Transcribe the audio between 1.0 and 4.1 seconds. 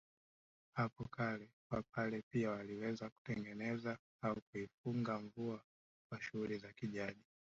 kale wapare pia waliweza kutengeneza